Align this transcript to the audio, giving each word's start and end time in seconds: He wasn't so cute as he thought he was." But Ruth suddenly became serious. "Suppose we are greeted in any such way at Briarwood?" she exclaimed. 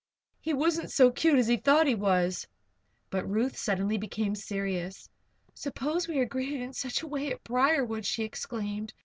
He 0.39 0.51
wasn't 0.55 0.89
so 0.89 1.11
cute 1.11 1.37
as 1.37 1.45
he 1.45 1.57
thought 1.57 1.85
he 1.85 1.93
was." 1.93 2.47
But 3.11 3.29
Ruth 3.29 3.55
suddenly 3.55 3.99
became 3.99 4.33
serious. 4.33 5.07
"Suppose 5.53 6.07
we 6.07 6.17
are 6.17 6.25
greeted 6.25 6.55
in 6.55 6.61
any 6.63 6.73
such 6.73 7.03
way 7.03 7.31
at 7.31 7.43
Briarwood?" 7.43 8.07
she 8.07 8.23
exclaimed. 8.23 8.95